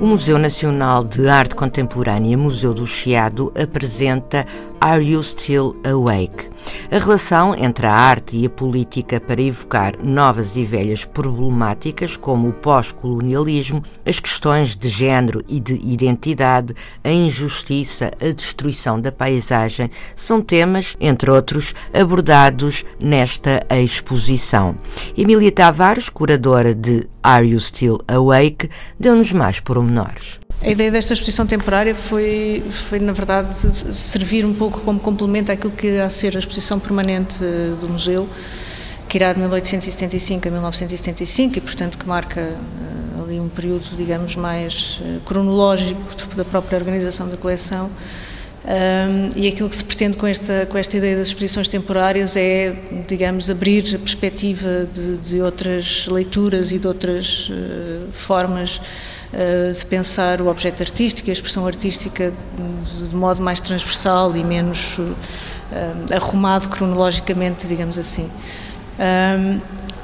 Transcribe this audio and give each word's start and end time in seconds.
O 0.00 0.06
Museu 0.06 0.38
Nacional 0.38 1.02
de 1.02 1.28
Arte 1.28 1.56
Contemporânea, 1.56 2.38
Museu 2.38 2.72
do 2.72 2.86
Chiado, 2.86 3.52
apresenta 3.60 4.46
Are 4.80 5.04
You 5.04 5.20
Still 5.24 5.74
Awake? 5.82 6.47
A 6.90 6.98
relação 6.98 7.54
entre 7.54 7.86
a 7.86 7.92
arte 7.92 8.34
e 8.34 8.46
a 8.46 8.50
política 8.50 9.20
para 9.20 9.42
evocar 9.42 10.02
novas 10.02 10.56
e 10.56 10.64
velhas 10.64 11.04
problemáticas 11.04 12.16
como 12.16 12.48
o 12.48 12.52
pós-colonialismo, 12.52 13.82
as 14.06 14.18
questões 14.18 14.74
de 14.74 14.88
género 14.88 15.44
e 15.46 15.60
de 15.60 15.74
identidade, 15.74 16.74
a 17.04 17.10
injustiça, 17.10 18.10
a 18.18 18.32
destruição 18.32 18.98
da 18.98 19.12
paisagem, 19.12 19.90
são 20.16 20.40
temas, 20.40 20.96
entre 20.98 21.30
outros, 21.30 21.74
abordados 21.92 22.86
nesta 22.98 23.66
exposição. 23.68 24.74
Emília 25.14 25.52
Tavares, 25.52 26.08
curadora 26.08 26.74
de 26.74 27.06
Are 27.22 27.46
You 27.46 27.60
Still 27.60 28.00
Awake, 28.08 28.70
deu-nos 28.98 29.30
mais 29.30 29.60
pormenores. 29.60 30.40
A 30.60 30.68
ideia 30.68 30.90
desta 30.90 31.12
exposição 31.12 31.46
temporária 31.46 31.94
foi, 31.94 32.64
foi, 32.68 32.98
na 32.98 33.12
verdade, 33.12 33.54
servir 33.92 34.44
um 34.44 34.52
pouco 34.52 34.80
como 34.80 34.98
complemento 34.98 35.52
àquilo 35.52 35.72
que 35.72 35.86
irá 35.86 36.10
ser 36.10 36.34
a 36.34 36.38
exposição 36.38 36.80
permanente 36.80 37.36
eh, 37.40 37.74
do 37.80 37.88
museu, 37.88 38.28
que 39.08 39.18
irá 39.18 39.32
de 39.32 39.38
1875 39.38 40.48
a 40.48 40.50
1975 40.50 41.58
e, 41.58 41.60
portanto, 41.60 41.96
que 41.96 42.06
marca 42.06 42.40
uh, 42.40 43.22
ali 43.22 43.38
um 43.38 43.48
período, 43.48 43.96
digamos, 43.96 44.34
mais 44.34 45.00
uh, 45.00 45.20
cronológico 45.20 46.02
da 46.36 46.44
própria 46.44 46.76
organização 46.76 47.28
da 47.28 47.36
coleção. 47.36 47.88
Um, 48.64 49.30
e 49.40 49.48
aquilo 49.48 49.70
que 49.70 49.76
se 49.76 49.84
pretende 49.84 50.16
com 50.16 50.26
esta, 50.26 50.66
com 50.66 50.76
esta 50.76 50.96
ideia 50.96 51.16
das 51.16 51.28
exposições 51.28 51.68
temporárias 51.68 52.36
é, 52.36 52.74
digamos, 53.06 53.48
abrir 53.48 53.94
a 53.94 53.98
perspectiva 53.98 54.86
de, 54.92 55.16
de 55.18 55.40
outras 55.40 56.06
leituras 56.08 56.70
e 56.72 56.78
de 56.78 56.86
outras 56.86 57.48
uh, 57.48 58.12
formas 58.12 58.80
uh, 59.32 59.72
de 59.72 59.86
pensar 59.86 60.40
o 60.40 60.48
objeto 60.48 60.82
artístico 60.82 61.28
e 61.28 61.30
a 61.30 61.32
expressão 61.32 61.66
artística 61.66 62.32
de, 63.10 63.16
modo 63.16 63.42
mais 63.42 63.60
transversal 63.60 64.36
e 64.36 64.44
menos 64.44 64.98
uh, 64.98 65.14
arrumado 66.14 66.68
cronologicamente, 66.68 67.66
digamos 67.66 67.98
assim. 67.98 68.30
Um, 68.98 69.60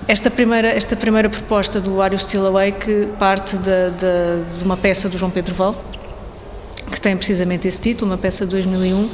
esta 0.07 0.31
primeira, 0.31 0.69
esta 0.69 0.95
primeira 0.95 1.31
proposta 1.31 1.81
do 1.81 2.03
Are 2.03 2.15
You 2.15 2.19
Still 2.19 2.47
Awake 2.47 3.09
parte 3.19 3.57
de, 3.57 3.65
de, 3.65 4.59
de 4.59 4.65
uma 4.65 4.77
peça 4.77 5.09
do 5.09 5.17
João 5.17 5.31
Pedro 5.31 5.55
Val, 5.55 5.75
que 6.91 7.01
tem 7.01 7.17
precisamente 7.17 7.67
esse 7.67 7.81
título, 7.81 8.11
uma 8.11 8.19
peça 8.19 8.45
de 8.45 8.51
2001, 8.51 8.95
um, 8.95 9.11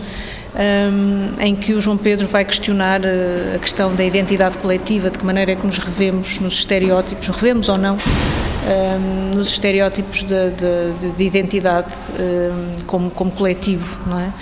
em 1.41 1.55
que 1.55 1.73
o 1.73 1.81
João 1.81 1.97
Pedro 1.97 2.27
vai 2.27 2.45
questionar 2.45 3.01
a 3.55 3.59
questão 3.59 3.95
da 3.95 4.05
identidade 4.05 4.59
coletiva, 4.59 5.11
de 5.11 5.19
que 5.19 5.25
maneira 5.25 5.53
é 5.53 5.57
que 5.57 5.65
nos 5.65 5.79
revemos 5.79 6.41
nos 6.41 6.55
estereótipos, 6.55 7.29
revemos 7.29 7.69
ou 7.69 7.79
não, 7.79 7.97
nos 9.35 9.49
estereótipos 9.49 10.23
de, 10.23 10.51
de, 10.51 11.11
de 11.17 11.25
identidade 11.25 11.93
como, 12.87 13.11
como 13.11 13.31
coletivo, 13.31 13.99
não 14.07 14.19
é? 14.19 14.33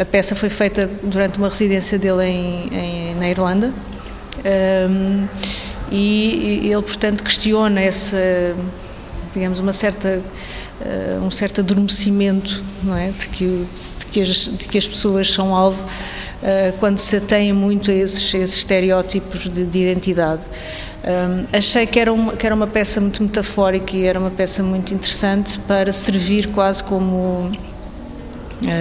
A 0.00 0.04
peça 0.04 0.34
foi 0.34 0.50
feita 0.50 0.90
durante 1.02 1.38
uma 1.38 1.48
residência 1.48 1.98
dele 1.98 2.24
em, 2.24 2.68
em 2.72 3.14
na 3.14 3.28
Irlanda 3.30 3.72
e 5.90 6.60
ele, 6.64 6.82
portanto, 6.82 7.24
questiona 7.24 7.80
essa, 7.80 8.16
digamos, 9.34 9.58
uma 9.58 9.72
certa, 9.72 10.22
uh, 10.80 11.24
um 11.24 11.30
certo 11.30 11.60
adormecimento, 11.60 12.62
não 12.82 12.96
é? 12.96 13.10
De 13.10 13.28
que, 13.28 13.66
de 13.98 14.06
que, 14.06 14.20
as, 14.20 14.50
de 14.56 14.68
que 14.68 14.78
as 14.78 14.86
pessoas 14.86 15.30
são 15.32 15.54
alvo 15.54 15.84
uh, 15.84 16.76
quando 16.78 16.98
se 16.98 17.16
atêm 17.16 17.52
muito 17.52 17.90
a 17.90 17.94
esses, 17.94 18.34
esses 18.34 18.56
estereótipos 18.56 19.48
de, 19.48 19.64
de 19.64 19.78
identidade. 19.78 20.46
Um, 21.02 21.46
achei 21.56 21.86
que 21.86 21.98
era, 21.98 22.12
uma, 22.12 22.34
que 22.34 22.44
era 22.44 22.54
uma 22.54 22.66
peça 22.66 23.00
muito 23.00 23.22
metafórica 23.22 23.96
e 23.96 24.04
era 24.04 24.18
uma 24.18 24.30
peça 24.30 24.62
muito 24.62 24.92
interessante 24.92 25.58
para 25.60 25.92
servir 25.92 26.48
quase 26.48 26.84
como 26.84 27.50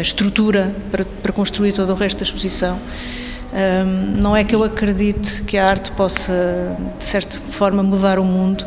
estrutura 0.01 0.75
para, 0.91 1.05
para 1.05 1.31
construir 1.31 1.71
todo 1.71 1.91
o 1.91 1.95
resto 1.95 2.17
da 2.17 2.23
exposição. 2.23 2.77
Um, 3.51 4.21
não 4.21 4.35
é 4.35 4.43
que 4.43 4.53
eu 4.53 4.63
acredite 4.63 5.41
que 5.41 5.57
a 5.57 5.67
arte 5.67 5.91
possa, 5.91 6.75
de 6.99 7.05
certa 7.05 7.35
forma, 7.37 7.81
mudar 7.81 8.19
o 8.19 8.23
mundo, 8.23 8.63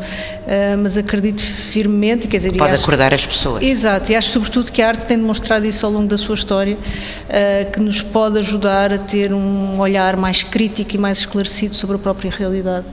mas 0.81 0.97
acredito 0.97 1.41
firmemente. 1.41 2.27
Quer 2.29 2.39
dizer, 2.39 2.53
Pode 2.57 2.73
acho, 2.73 2.83
acordar 2.83 3.15
as 3.15 3.25
pessoas. 3.25 3.63
Exato, 3.63 4.13
e 4.13 4.17
acho 4.17 4.31
sobretudo 4.31 4.73
que 4.73 4.83
a 4.83 4.89
arte 4.89 5.05
tem 5.07 5.17
demonstrado 5.17 5.67
isso 5.67 5.85
ao 5.87 5.93
longo 5.93 6.09
da 6.09 6.19
sua 6.19 6.35
história, 6.35 6.77
uh, 6.77 7.71
que 7.71 7.81
nos 7.81 8.03
pode 8.03 8.39
ajudar 8.39 8.93
a 8.93 8.99
ter 8.99 9.33
um 9.33 9.79
olhar 9.79 10.17
mais 10.17 10.43
crítico 10.43 10.95
e 10.95 10.99
mais 10.99 11.19
esclarecido 11.19 11.75
sobre 11.75 11.97
a 11.97 11.99
própria 11.99 12.31
realidade. 12.31 12.87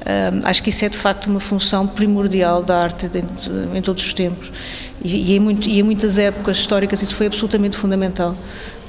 Uh, 0.00 0.40
acho 0.44 0.62
que 0.62 0.70
isso 0.70 0.84
é 0.84 0.88
de 0.88 0.96
facto 0.96 1.26
uma 1.26 1.40
função 1.40 1.86
primordial 1.86 2.62
da 2.62 2.82
arte 2.82 3.10
em, 3.74 3.82
todos 3.82 4.04
os 4.06 4.14
tempos 4.14 4.50
e, 5.02 5.36
em 5.36 5.82
muitas 5.82 6.16
épocas 6.16 6.56
históricas 6.56 7.02
isso 7.02 7.14
foi 7.14 7.26
absolutamente 7.26 7.76
fundamental. 7.76 8.34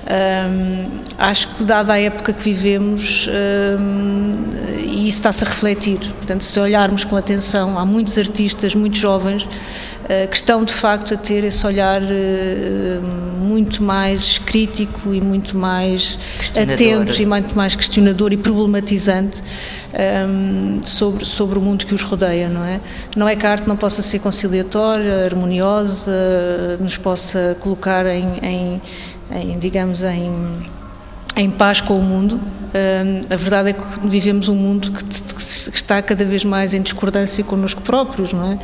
Um, 0.02 1.00
acho 1.18 1.48
que, 1.50 1.64
dada 1.64 1.94
a 1.94 2.00
época 2.00 2.34
que 2.34 2.42
vivemos, 2.42 3.30
um, 3.80 4.34
e 4.80 5.08
isso 5.08 5.18
está-se 5.18 5.44
a 5.44 5.48
refletir. 5.48 6.00
Portanto, 6.00 6.44
se 6.44 6.60
olharmos 6.60 7.04
com 7.04 7.16
atenção, 7.16 7.78
há 7.78 7.86
muitos 7.86 8.18
artistas, 8.18 8.74
muitos 8.74 9.00
jovens, 9.00 9.44
uh, 9.44 10.28
que 10.28 10.36
estão 10.36 10.64
de 10.64 10.74
facto 10.74 11.14
a 11.14 11.18
ter 11.18 11.44
esse 11.44 11.66
olhar 11.66 12.02
uh, 12.02 12.06
muito 13.40 13.84
mais 13.84 14.40
crítico 14.40 15.14
e 15.14 15.22
muito 15.22 15.56
mais 15.56 16.18
atentos 16.50 17.20
e 17.20 17.26
muito 17.26 17.56
mais 17.56 17.76
questionador 17.76 18.34
e 18.34 18.38
problematizante. 18.38 19.42
Um, 19.94 20.80
sobre, 20.86 21.26
sobre 21.26 21.60
o 21.60 21.62
mundo 21.62 21.86
que 21.86 21.94
os 21.94 22.02
rodeia, 22.02 22.48
não 22.48 22.64
é? 22.64 22.80
Não 23.14 23.28
é 23.28 23.36
que 23.36 23.46
a 23.46 23.52
arte 23.52 23.68
não 23.68 23.76
possa 23.76 24.02
ser 24.02 24.20
conciliatória, 24.20 25.26
harmoniosa, 25.26 26.10
nos 26.80 26.96
possa 26.96 27.58
colocar 27.60 28.06
em, 28.06 28.26
em 28.42 28.82
em, 29.34 29.58
digamos, 29.58 30.04
em, 30.04 30.32
em 31.36 31.50
paz 31.50 31.82
com 31.82 31.98
o 31.98 32.02
mundo. 32.02 32.40
a 33.30 33.36
verdade 33.36 33.70
é 33.70 33.74
que 33.74 33.84
vivemos 34.08 34.48
um 34.48 34.56
mundo 34.56 34.92
que, 34.92 35.04
que, 35.04 35.76
está 35.76 36.02
cada 36.02 36.26
vez 36.26 36.44
mais 36.44 36.74
em 36.74 36.82
discordância 36.82 37.44
connosco 37.44 37.82
próprios, 37.82 38.34
não 38.34 38.52
é? 38.52 38.60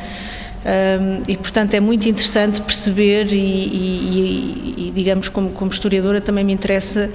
e, 1.26 1.36
portanto, 1.36 1.74
é 1.74 1.80
muito 1.80 2.08
interessante 2.08 2.60
perceber, 2.60 3.32
e, 3.32 3.36
e, 3.36 4.88
e 4.88 4.92
digamos, 4.94 5.28
como, 5.28 5.50
como, 5.50 5.70
historiadora, 5.70 6.20
também 6.20 6.44
me 6.44 6.52
interessa, 6.52 7.10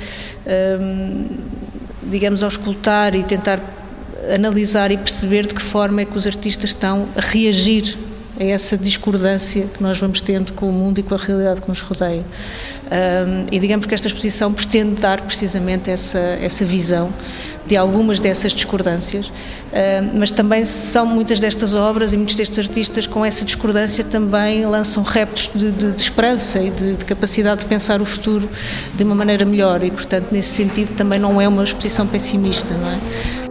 digamos, 2.03 2.41
auscultar 2.41 3.13
e 3.15 3.23
tentar 3.23 3.59
analisar 4.33 4.91
e 4.91 4.97
perceber 4.97 5.45
de 5.45 5.53
que 5.53 5.61
forma 5.61 6.01
é 6.01 6.05
que 6.05 6.17
os 6.17 6.25
artistas 6.25 6.69
estão 6.69 7.07
a 7.15 7.21
reagir 7.21 7.97
a 8.39 8.43
essa 8.43 8.77
discordância 8.77 9.65
que 9.65 9.81
nós 9.81 9.97
vamos 9.97 10.21
tendo 10.21 10.53
com 10.53 10.69
o 10.69 10.71
mundo 10.71 10.99
e 10.99 11.03
com 11.03 11.13
a 11.13 11.17
realidade 11.17 11.61
que 11.61 11.69
nos 11.69 11.81
rodeia. 11.81 12.23
Um, 12.83 13.45
e 13.51 13.59
digamos 13.59 13.85
que 13.85 13.93
esta 13.95 14.07
exposição 14.07 14.53
pretende 14.53 15.01
dar 15.01 15.21
precisamente 15.21 15.89
essa, 15.89 16.19
essa 16.19 16.65
visão 16.65 17.11
de 17.65 17.77
algumas 17.77 18.19
dessas 18.19 18.51
discordâncias, 18.51 19.27
um, 19.27 20.19
mas 20.19 20.31
também 20.31 20.65
são 20.65 21.05
muitas 21.05 21.39
destas 21.39 21.73
obras 21.73 22.11
e 22.11 22.17
muitos 22.17 22.35
destes 22.35 22.59
artistas 22.59 23.07
com 23.07 23.23
essa 23.23 23.45
discordância 23.45 24.03
também 24.03 24.65
lançam 24.65 25.01
reptos 25.01 25.49
de, 25.55 25.71
de, 25.71 25.91
de 25.93 26.01
esperança 26.01 26.59
e 26.61 26.69
de, 26.69 26.95
de, 26.95 27.05
capacidade 27.05 27.61
de 27.61 27.67
pensar 27.67 28.01
o 28.01 28.05
futuro 28.05 28.49
de 28.93 29.03
uma 29.03 29.15
maneira 29.15 29.45
melhor 29.45 29.83
e, 29.83 29.89
portanto, 29.89 30.27
nesse 30.31 30.49
sentido 30.49 30.93
também 30.95 31.19
não 31.19 31.39
é 31.39 31.47
uma 31.47 31.63
exposição 31.63 32.05
pessimista, 32.05 32.73
não 32.75 32.89
é? 32.89 33.43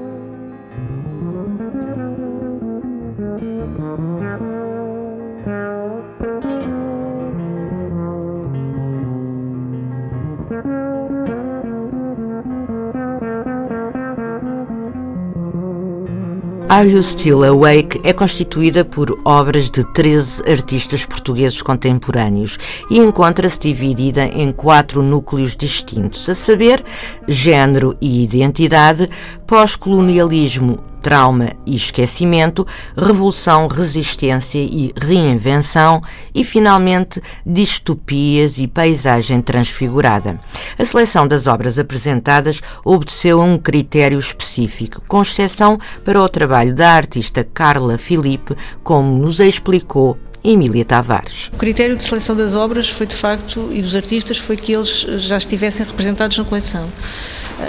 Are 16.72 16.88
You 16.88 17.02
Still 17.02 17.44
Awake 17.44 18.00
é 18.02 18.14
constituída 18.14 18.82
por 18.82 19.20
obras 19.26 19.70
de 19.70 19.84
13 19.92 20.50
artistas 20.50 21.04
portugueses 21.04 21.60
contemporâneos 21.60 22.58
e 22.88 22.96
encontra-se 22.98 23.60
dividida 23.60 24.24
em 24.24 24.50
quatro 24.50 25.02
núcleos 25.02 25.54
distintos, 25.54 26.26
a 26.30 26.34
saber, 26.34 26.82
género 27.28 27.94
e 28.00 28.24
identidade, 28.24 29.10
pós-colonialismo 29.46 30.91
trauma 31.02 31.52
e 31.66 31.74
esquecimento, 31.74 32.66
revolução, 32.96 33.66
resistência 33.66 34.58
e 34.58 34.92
reinvenção 34.96 36.00
e, 36.34 36.44
finalmente, 36.44 37.20
distopias 37.44 38.58
e 38.58 38.68
paisagem 38.68 39.42
transfigurada. 39.42 40.38
A 40.78 40.84
seleção 40.84 41.26
das 41.26 41.46
obras 41.46 41.78
apresentadas 41.78 42.60
obedeceu 42.84 43.42
a 43.42 43.44
um 43.44 43.58
critério 43.58 44.18
específico, 44.18 45.02
com 45.08 45.22
exceção 45.22 45.78
para 46.04 46.22
o 46.22 46.28
trabalho 46.28 46.74
da 46.74 46.92
artista 46.92 47.44
Carla 47.44 47.98
Filipe, 47.98 48.56
como 48.82 49.18
nos 49.18 49.40
explicou 49.40 50.16
Emília 50.44 50.84
Tavares. 50.84 51.50
O 51.52 51.56
critério 51.56 51.96
de 51.96 52.02
seleção 52.02 52.34
das 52.34 52.54
obras 52.54 52.88
foi, 52.88 53.06
de 53.06 53.14
facto, 53.14 53.68
e 53.72 53.80
dos 53.80 53.94
artistas, 53.94 54.38
foi 54.38 54.56
que 54.56 54.72
eles 54.72 55.06
já 55.18 55.36
estivessem 55.36 55.86
representados 55.86 56.36
na 56.36 56.44
coleção. 56.44 56.88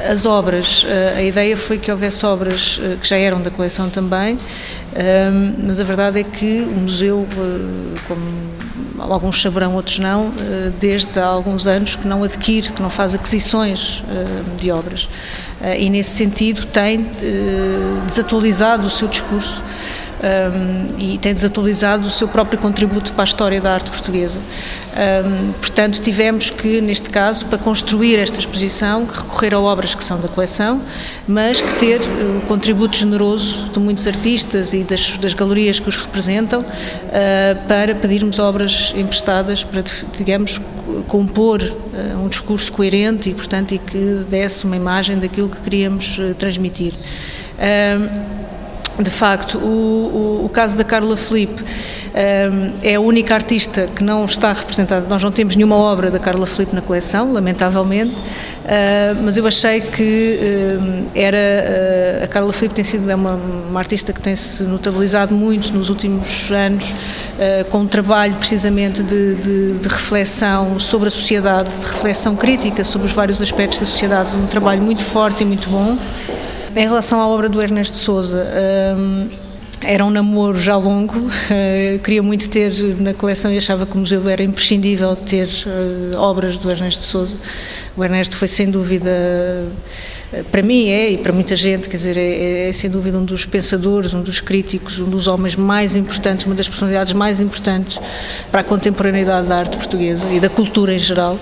As 0.09 0.25
obras, 0.25 0.85
eh, 0.87 1.13
a 1.17 1.23
ideia 1.23 1.55
foi 1.55 1.77
que 1.77 1.91
houvesse 1.91 2.25
obras 2.25 2.79
eh, 2.81 2.97
que 2.99 3.07
já 3.07 3.17
eram 3.17 3.41
da 3.41 3.51
coleção 3.51 3.89
também, 3.89 4.37
ehm, 4.95 5.55
mas 5.67 5.79
a 5.79 5.83
verdade 5.83 6.19
é 6.19 6.23
que 6.23 6.61
o 6.61 6.79
museu, 6.79 7.27
eh, 7.31 7.99
como 8.07 8.23
alguns 8.99 9.41
saberão, 9.41 9.75
outros 9.75 9.99
não, 9.99 10.33
desde 10.79 11.19
há 11.19 11.25
alguns 11.25 11.67
anos 11.67 11.95
que 11.95 12.07
não 12.07 12.23
adquire, 12.23 12.71
que 12.71 12.81
não 12.81 12.89
faz 12.89 13.13
aquisições 13.13 14.01
de 14.57 14.71
obras. 14.71 15.09
E 15.77 15.89
nesse 15.89 16.11
sentido 16.11 16.65
tem 16.67 17.05
desatualizado 18.05 18.87
o 18.87 18.89
seu 18.89 19.09
discurso 19.09 19.61
um, 20.23 20.97
e 20.97 21.17
tem 21.17 21.33
desatualizado 21.33 22.07
o 22.07 22.09
seu 22.09 22.27
próprio 22.27 22.57
contributo 22.57 23.11
para 23.11 23.23
a 23.23 23.25
história 23.25 23.59
da 23.59 23.73
arte 23.73 23.89
portuguesa. 23.89 24.39
Um, 24.93 25.51
portanto, 25.53 25.99
tivemos 25.99 26.49
que, 26.49 26.79
neste 26.79 27.09
caso, 27.09 27.45
para 27.47 27.57
construir 27.57 28.17
esta 28.17 28.39
exposição, 28.39 29.05
recorrer 29.05 29.53
a 29.53 29.59
obras 29.59 29.93
que 29.93 30.03
são 30.03 30.19
da 30.19 30.27
coleção, 30.27 30.81
mas 31.27 31.59
que 31.59 31.75
ter 31.75 32.01
o 32.01 32.37
uh, 32.37 32.41
contributo 32.47 32.95
generoso 32.95 33.69
de 33.69 33.79
muitos 33.79 34.07
artistas 34.07 34.73
e 34.73 34.83
das, 34.83 35.17
das 35.17 35.33
galerias 35.33 35.79
que 35.79 35.89
os 35.89 35.97
representam 35.97 36.61
uh, 36.61 36.65
para 37.67 37.93
pedirmos 37.93 38.39
obras 38.39 38.93
emprestadas 38.95 39.63
para, 39.63 39.83
digamos, 40.15 40.61
compor 41.07 41.61
uh, 41.61 42.23
um 42.23 42.29
discurso 42.29 42.71
coerente 42.71 43.29
e, 43.29 43.33
portanto, 43.33 43.73
e 43.73 43.77
que 43.79 44.25
desse 44.29 44.63
uma 44.63 44.75
imagem 44.75 45.17
daquilo 45.19 45.49
que 45.49 45.59
queríamos 45.59 46.17
uh, 46.17 46.33
transmitir. 46.35 46.93
De 48.99 49.09
facto, 49.09 49.57
o, 49.57 50.41
o, 50.41 50.45
o, 50.45 50.49
caso 50.49 50.77
da 50.77 50.83
Carla 50.83 51.17
Felipe 51.17 51.63
um, 51.63 52.73
é 52.83 52.93
a 52.93 52.99
única 52.99 53.33
artista 53.33 53.87
que 53.87 54.03
não 54.03 54.23
está 54.25 54.53
representada. 54.53 55.07
Nós 55.07 55.23
não 55.23 55.31
temos 55.31 55.55
nenhuma 55.55 55.75
obra 55.75 56.11
da 56.11 56.19
Carla 56.19 56.45
Felipe 56.45 56.75
na 56.75 56.81
coleção, 56.81 57.33
lamentavelmente, 57.33 58.13
uh, 58.13 59.23
mas 59.23 59.35
eu 59.35 59.47
achei 59.47 59.81
que 59.81 60.39
uh, 60.39 61.05
era. 61.15 61.37
Uh, 61.37 62.23
a 62.23 62.27
Carla 62.27 62.53
Felipe 62.53 62.75
tem 62.75 62.83
sido 62.83 63.09
é 63.09 63.15
uma, 63.15 63.33
uma, 63.33 63.79
artista 63.79 64.13
que 64.13 64.21
tem 64.21 64.35
se 64.35 64.61
notabilizado 64.63 65.33
muito 65.33 65.73
nos 65.73 65.89
últimos 65.89 66.51
anos, 66.51 66.93
com 67.69 67.79
um 67.79 67.87
trabalho 67.87 68.35
precisamente 68.35 69.03
de, 69.03 69.35
de, 69.35 69.73
de 69.73 69.87
reflexão 69.87 70.79
sobre 70.79 71.07
a 71.07 71.11
sociedade, 71.11 71.69
de 71.69 71.85
reflexão 71.85 72.35
crítica 72.35 72.83
sobre 72.83 73.07
os 73.07 73.13
vários 73.13 73.41
aspectos 73.41 73.79
da 73.79 73.85
sociedade, 73.85 74.29
um 74.35 74.47
trabalho 74.47 74.81
muito 74.81 75.03
forte 75.03 75.41
e 75.41 75.45
muito 75.45 75.69
bom. 75.69 75.97
Em 76.75 76.87
relação 76.87 77.21
à 77.21 77.27
obra 77.27 77.47
do 77.47 77.61
Ernesto 77.61 77.97
Souza, 77.97 78.47
um, 78.97 79.29
era 79.79 80.03
um 80.03 80.09
namoro 80.09 80.57
já 80.57 80.75
longo, 80.75 81.19
uh, 81.27 81.99
queria 81.99 82.23
muito 82.23 82.49
ter 82.49 82.73
na 82.99 83.13
coleção 83.13 83.53
e 83.53 83.57
achava 83.57 83.85
que 83.85 83.95
o 83.95 83.99
museu 83.99 84.27
era 84.27 84.41
imprescindível 84.41 85.15
ter 85.15 85.47
uh, 85.47 86.17
obras 86.17 86.57
do 86.57 86.71
Ernesto 86.71 87.03
Souza. 87.03 87.37
O 87.95 88.03
Ernesto 88.03 88.35
foi 88.35 88.47
sem 88.47 88.71
dúvida, 88.71 89.11
uh, 90.31 90.43
para 90.45 90.63
mim 90.63 90.87
é 90.87 91.11
e 91.11 91.17
para 91.19 91.31
muita 91.31 91.55
gente, 91.55 91.87
quer 91.87 91.97
dizer, 91.97 92.17
é, 92.17 92.69
é, 92.69 92.73
sem 92.73 92.89
dúvida 92.89 93.19
um 93.19 93.25
dos 93.25 93.45
pensadores, 93.45 94.15
um 94.15 94.23
dos 94.23 94.41
críticos, 94.41 94.99
um 94.99 95.05
dos 95.05 95.27
homens 95.27 95.55
mais 95.55 95.95
importantes, 95.95 96.47
uma 96.47 96.55
das 96.55 96.67
personalidades 96.67 97.13
mais 97.13 97.39
importantes 97.39 97.99
para 98.49 98.61
a 98.61 98.63
contemporaneidade 98.63 99.47
da 99.47 99.57
arte 99.57 99.77
portuguesa 99.77 100.25
e 100.33 100.39
da 100.39 100.49
cultura 100.49 100.91
em 100.95 100.99
geral. 100.99 101.39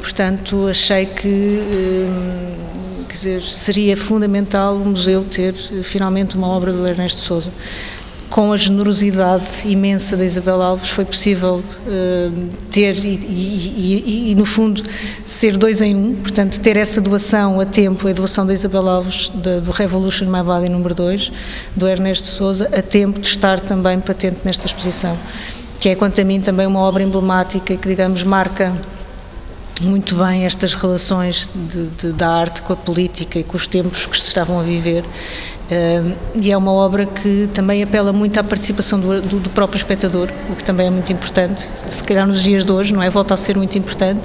Portanto, 0.00 0.66
achei 0.66 1.06
que 1.06 1.28
hum, 1.28 2.72
Quer 3.12 3.16
dizer, 3.16 3.42
seria 3.42 3.94
fundamental 3.94 4.74
o 4.74 4.86
museu 4.86 5.22
ter 5.22 5.54
eh, 5.54 5.82
finalmente 5.82 6.34
uma 6.34 6.48
obra 6.48 6.72
do 6.72 6.86
Ernesto 6.88 7.20
Souza. 7.20 7.52
Com 8.30 8.54
a 8.54 8.56
generosidade 8.56 9.44
imensa 9.66 10.16
da 10.16 10.24
Isabel 10.24 10.62
Alves, 10.62 10.88
foi 10.88 11.04
possível 11.04 11.56
uh, 11.62 12.48
ter 12.70 12.96
e, 12.96 13.20
e, 13.28 14.02
e, 14.06 14.30
e, 14.32 14.34
no 14.34 14.46
fundo, 14.46 14.82
ser 15.26 15.58
dois 15.58 15.82
em 15.82 15.94
um. 15.94 16.14
Portanto, 16.14 16.58
ter 16.58 16.78
essa 16.78 17.02
doação 17.02 17.60
a 17.60 17.66
tempo, 17.66 18.08
a 18.08 18.12
doação 18.14 18.46
da 18.46 18.54
Isabel 18.54 18.88
Alves, 18.88 19.28
do 19.28 19.70
Revolution 19.70 20.24
My 20.24 20.42
Body 20.42 20.70
número 20.70 20.94
2, 20.94 21.30
do 21.76 21.86
Ernesto 21.86 22.26
Souza, 22.28 22.70
a 22.72 22.80
tempo 22.80 23.20
de 23.20 23.26
estar 23.26 23.60
também 23.60 24.00
patente 24.00 24.38
nesta 24.42 24.64
exposição. 24.64 25.18
Que 25.78 25.90
é, 25.90 25.94
quanto 25.94 26.18
a 26.18 26.24
mim, 26.24 26.40
também 26.40 26.66
uma 26.66 26.80
obra 26.80 27.02
emblemática 27.02 27.76
que, 27.76 27.88
digamos, 27.88 28.22
marca 28.22 28.72
muito 29.80 30.14
bem 30.16 30.44
estas 30.44 30.74
relações 30.74 31.50
de, 31.54 31.86
de, 31.86 32.12
da 32.12 32.28
arte 32.28 32.62
com 32.62 32.72
a 32.72 32.76
política 32.76 33.38
e 33.38 33.44
com 33.44 33.56
os 33.56 33.66
tempos 33.66 34.06
que 34.06 34.20
se 34.20 34.28
estavam 34.28 34.60
a 34.60 34.62
viver. 34.62 35.04
E 36.34 36.52
é 36.52 36.56
uma 36.56 36.72
obra 36.72 37.06
que 37.06 37.48
também 37.54 37.82
apela 37.82 38.12
muito 38.12 38.38
à 38.38 38.44
participação 38.44 39.00
do, 39.00 39.22
do, 39.22 39.40
do, 39.40 39.50
próprio 39.50 39.78
espectador, 39.78 40.28
o 40.50 40.54
que 40.54 40.62
também 40.62 40.88
é 40.88 40.90
muito 40.90 41.10
importante, 41.10 41.66
se 41.88 42.04
calhar 42.04 42.26
nos 42.26 42.42
dias 42.42 42.64
de 42.64 42.72
hoje, 42.72 42.92
não 42.92 43.02
é? 43.02 43.08
Volta 43.08 43.32
a 43.32 43.36
ser 43.38 43.56
muito 43.56 43.78
importante. 43.78 44.20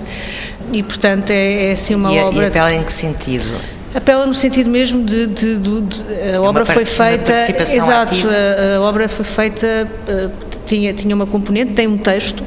E, 0.73 0.83
portanto, 0.83 1.29
é, 1.29 1.69
é 1.69 1.71
assim 1.71 1.95
uma 1.95 2.13
e, 2.13 2.19
obra. 2.19 2.43
E 2.43 2.47
apela 2.47 2.73
em 2.73 2.83
que 2.83 2.91
sentido? 2.91 3.55
Apela 3.95 4.25
no 4.25 4.33
sentido 4.33 4.69
mesmo 4.69 5.03
de, 5.05 5.27
de, 5.27 5.57
de, 5.57 5.81
de 5.81 6.01
a 6.13 6.35
é 6.35 6.39
obra 6.39 6.65
foi 6.65 6.83
feita, 6.83 7.33
exato, 7.73 8.15
a, 8.27 8.75
a, 8.75 8.81
obra 8.81 9.07
foi 9.07 9.23
feita 9.23 9.87
uh, 10.07 10.46
tinha, 10.67 10.93
tinha 10.93 11.15
uma 11.15 11.25
componente, 11.25 11.73
tem 11.73 11.87
um 11.87 11.97
texto 11.97 12.43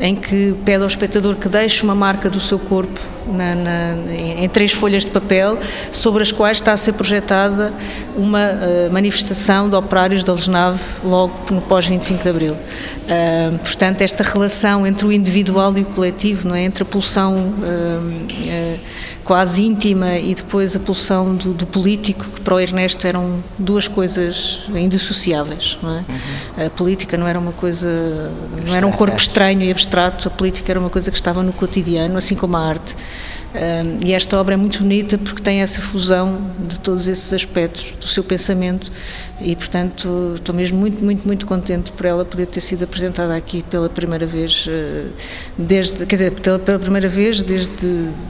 em 0.00 0.14
que 0.14 0.54
pede 0.64 0.82
ao 0.82 0.88
espectador 0.88 1.36
que 1.36 1.48
deixe 1.48 1.82
uma 1.82 1.94
marca 1.94 2.28
do 2.30 2.38
seu 2.38 2.58
corpo 2.58 3.00
na, 3.26 3.54
na, 3.54 4.12
em, 4.12 4.48
três 4.48 4.72
folhas 4.72 5.04
de 5.04 5.10
papel, 5.10 5.58
sobre 5.90 6.22
as 6.22 6.32
quais 6.32 6.58
está 6.58 6.72
a 6.72 6.76
ser 6.76 6.92
projetada 6.92 7.72
uma 8.16 8.50
uh, 8.50 8.92
manifestação 8.92 9.68
de 9.68 9.76
operários 9.76 10.24
da 10.24 10.32
Lesnave 10.32 10.80
logo 11.04 11.32
no 11.50 11.60
pós-25 11.62 12.22
de 12.22 12.28
Abril. 12.28 12.54
Uh, 12.54 13.58
portanto, 13.58 14.00
esta 14.00 14.22
relação 14.22 14.86
entre 14.86 15.06
o 15.06 15.12
individual 15.12 15.76
e 15.76 15.82
o 15.82 15.86
coletivo, 15.86 16.48
não 16.48 16.54
é? 16.54 16.62
entre 16.62 16.82
a 16.82 16.86
pulsão 16.86 17.36
uh, 17.36 18.78
quase 19.24 19.62
íntima 19.64 20.16
e 20.18 20.34
depois 20.34 20.74
a 20.74 20.80
pulsão 20.80 21.34
do, 21.34 21.52
do, 21.52 21.66
político, 21.66 22.24
que 22.24 22.40
para 22.40 22.54
o 22.54 22.60
Ernesto 22.60 23.06
eram 23.06 23.42
duas 23.58 23.86
coisas 23.86 24.60
indissociáveis. 24.74 25.78
Não 25.82 25.90
é? 25.90 26.04
Uhum. 26.08 26.66
A 26.66 26.70
política 26.70 27.16
não 27.16 27.26
era 27.26 27.38
uma 27.38 27.52
coisa, 27.52 27.88
não 28.66 28.74
era 28.74 28.86
um 28.86 28.92
corpo 28.92 29.16
estranho 29.16 29.62
e 29.62 29.70
abstrato, 29.70 30.28
a 30.28 30.30
política 30.30 30.72
era 30.72 30.80
uma 30.80 30.90
coisa 30.90 31.10
que 31.10 31.16
estava 31.16 31.42
no 31.42 31.52
cotidiano, 31.52 32.18
assim 32.18 32.34
como 32.34 32.56
a 32.56 32.60
arte. 32.60 32.96
E 34.02 34.12
esta 34.12 34.38
obra 34.38 34.54
é 34.54 34.56
muito 34.56 34.78
bonita 34.78 35.18
porque 35.18 35.42
tem 35.42 35.60
essa 35.60 35.82
fusão 35.82 36.50
de 36.68 36.78
todos 36.80 37.06
esses 37.06 37.32
aspectos 37.32 37.92
do 38.00 38.06
seu 38.06 38.24
pensamento 38.24 38.90
e, 39.44 39.56
portanto, 39.56 40.32
estou 40.36 40.54
mesmo 40.54 40.78
muito, 40.78 41.04
muito, 41.04 41.26
muito 41.26 41.46
contente 41.46 41.90
por 41.92 42.06
ela 42.06 42.24
poder 42.24 42.46
ter 42.46 42.60
sido 42.60 42.84
apresentada 42.84 43.34
aqui 43.36 43.62
pela 43.64 43.88
primeira 43.88 44.24
vez, 44.24 44.66
uh, 44.66 45.10
desde, 45.58 46.06
quer 46.06 46.16
dizer, 46.16 46.32
pela, 46.32 46.78
primeira 46.78 47.08
vez 47.08 47.42
desde, 47.42 47.70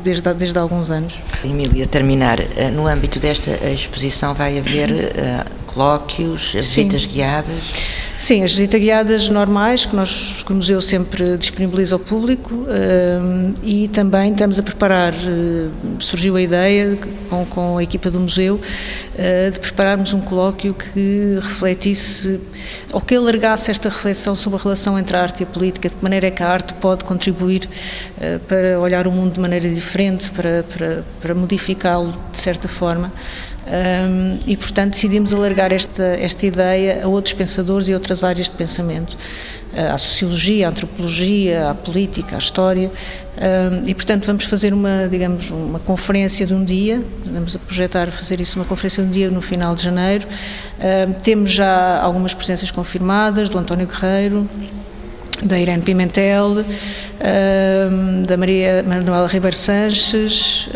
desde, 0.03 0.35
desde 0.35 0.59
há 0.59 0.63
alguns 0.63 0.91
anos. 0.91 1.15
Emília, 1.45 1.87
terminar, 1.87 2.41
uh, 2.41 2.71
no 2.73 2.87
âmbito 2.87 3.21
desta 3.21 3.51
exposição 3.71 4.35
vai 4.35 4.59
haver 4.59 4.91
uh, 4.91 5.65
colóquios, 5.67 6.53
visitas 6.55 7.07
guiadas? 7.07 7.75
Sim, 8.23 8.45
as 8.45 8.53
visitas 8.53 8.81
guiadas 8.81 9.29
normais 9.29 9.85
que, 9.85 9.97
nós, 9.97 10.45
que 10.47 10.53
o 10.53 10.55
museu 10.55 10.81
sempre 10.81 11.37
disponibiliza 11.37 11.97
ao 11.97 11.99
público 11.99 12.55
uh, 12.55 13.55
e 13.65 13.89
também 13.89 14.31
estamos 14.31 14.61
a 14.61 14.63
preparar, 14.63 15.13
uh, 15.13 15.73
surgiu 16.01 16.37
a 16.37 16.41
ideia 16.41 16.97
com, 17.29 17.45
com 17.45 17.79
a 17.79 17.83
equipa 17.83 18.13
do 18.13 18.21
museu 18.21 18.61
uh, 18.61 19.51
de 19.51 19.59
prepararmos 19.59 20.15
um 20.15 20.21
colóquio 20.21 20.73
que 20.73 21.41
refletisse 21.43 22.39
ou 22.93 23.01
que 23.01 23.17
alargasse 23.17 23.73
esta 23.73 23.89
reflexão 23.89 24.37
sobre 24.37 24.57
a 24.61 24.63
relação 24.63 24.97
entre 24.97 25.17
a 25.17 25.21
arte 25.21 25.41
e 25.41 25.43
a 25.43 25.47
política, 25.47 25.89
de 25.89 25.97
que 25.97 26.03
maneira 26.05 26.29
é 26.29 26.31
que 26.31 26.45
a 26.45 26.49
arte 26.49 26.75
pode 26.75 27.03
contribuir 27.03 27.69
para 28.47 28.79
olhar 28.79 29.09
o 29.09 29.11
mundo 29.11 29.33
de 29.33 29.41
maneira 29.41 29.69
diferente, 29.69 30.31
para, 30.31 30.63
para, 30.63 31.05
para 31.21 31.35
modificá-lo 31.35 32.15
de 32.31 32.39
certa 32.39 32.69
forma. 32.69 33.13
Um, 33.65 34.39
e, 34.47 34.57
portanto, 34.57 34.91
decidimos 34.93 35.33
alargar 35.33 35.73
esta, 35.73 36.03
esta 36.03 36.47
ideia 36.47 37.05
a 37.05 37.09
outros 37.09 37.33
pensadores 37.33 37.89
e 37.89 37.95
outras 37.95 38.25
áreas 38.25 38.47
de 38.47 38.57
pensamento, 38.57 39.17
à 39.75 39.97
sociologia, 39.97 40.67
à 40.67 40.71
antropologia, 40.71 41.71
à 41.71 41.75
política, 41.75 42.35
à 42.35 42.39
história. 42.39 42.91
Um, 43.39 43.89
e, 43.89 43.95
portanto, 43.95 44.27
vamos 44.27 44.45
fazer 44.45 44.75
uma, 44.75 45.09
digamos, 45.09 45.51
uma 45.51 45.79
conferência 45.79 46.47
de 46.47 46.53
um 46.53 46.65
dia, 46.65 47.03
vamos 47.25 47.57
a 47.57 47.59
projetar 47.59 48.11
fazer 48.11 48.41
isso 48.41 48.59
uma 48.59 48.65
conferência 48.65 49.03
de 49.03 49.09
um 49.09 49.13
dia 49.13 49.31
no 49.31 49.41
final 49.41 49.75
de 49.75 49.83
janeiro. 49.83 50.27
Um, 50.79 51.13
temos 51.13 51.51
já 51.51 52.01
algumas 52.01 52.35
presenças 52.35 52.71
confirmadas 52.71 53.49
do 53.49 53.59
António 53.59 53.87
Guerreiro, 53.87 54.49
da 55.43 55.59
Irene 55.59 55.83
Pimentel, 55.83 56.65
da 58.27 58.37
Maria 58.37 58.85
Manuela 58.87 59.27
Ribeiro 59.27 59.57
Sanches, 59.57 60.69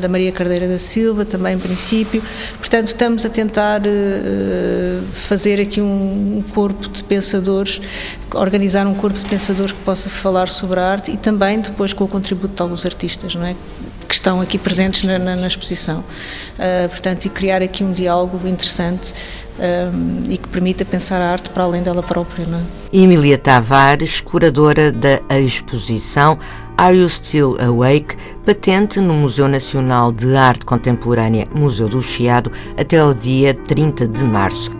da 0.00 0.08
Maria 0.08 0.32
Cardeira 0.32 0.68
da 0.68 0.78
Silva, 0.78 1.24
também 1.24 1.54
em 1.54 1.58
princípio. 1.58 2.22
Portanto, 2.58 2.88
estamos 2.88 3.24
a 3.24 3.28
tentar 3.28 3.82
eh, 3.84 5.00
fazer 5.12 5.60
aqui 5.60 5.80
um 5.80 6.42
corpo 6.52 6.88
de 6.88 7.02
pensadores, 7.04 7.80
organizar 8.34 8.86
um 8.86 8.94
corpo 8.94 9.18
de 9.18 9.26
pensadores 9.26 9.72
que 9.72 9.80
possa 9.80 10.08
falar 10.08 10.48
sobre 10.48 10.80
a 10.80 10.84
arte 10.90 11.10
e 11.10 11.16
também 11.16 11.60
depois 11.60 11.92
com 11.92 12.04
o 12.04 12.08
contributo 12.08 12.54
de 12.54 12.62
alguns 12.62 12.84
artistas, 12.84 13.34
não 13.34 13.44
é? 13.44 13.56
Que 14.10 14.14
estão 14.14 14.40
aqui 14.40 14.58
presentes 14.58 15.04
na, 15.04 15.20
na, 15.20 15.36
na 15.36 15.46
exposição. 15.46 16.00
Uh, 16.00 16.88
portanto, 16.88 17.26
e 17.26 17.28
criar 17.28 17.62
aqui 17.62 17.84
um 17.84 17.92
diálogo 17.92 18.46
interessante 18.48 19.14
um, 19.56 20.28
e 20.28 20.36
que 20.36 20.48
permita 20.48 20.84
pensar 20.84 21.20
a 21.20 21.30
arte 21.30 21.48
para 21.50 21.62
além 21.62 21.80
dela 21.80 22.02
própria. 22.02 22.44
Não 22.44 22.58
é? 22.58 22.62
Emília 22.92 23.38
Tavares, 23.38 24.20
curadora 24.20 24.90
da 24.90 25.20
exposição 25.38 26.40
Are 26.76 26.96
You 26.96 27.08
Still 27.08 27.56
Awake, 27.60 28.16
patente 28.44 28.98
no 28.98 29.14
Museu 29.14 29.46
Nacional 29.46 30.10
de 30.10 30.34
Arte 30.34 30.64
Contemporânea 30.64 31.46
Museu 31.54 31.88
do 31.88 32.02
Chiado 32.02 32.50
até 32.76 32.98
ao 32.98 33.14
dia 33.14 33.54
30 33.54 34.08
de 34.08 34.24
março. 34.24 34.79